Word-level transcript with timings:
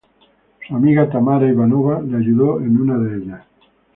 Su 0.65 0.71
amiga 0.77 1.07
Tamara 1.11 1.47
Ivanova 1.47 2.01
le 2.01 2.17
ayudó 2.17 2.59
en 2.59 2.75
una 2.81 2.97
de 2.97 3.17
ellas. 3.23 3.43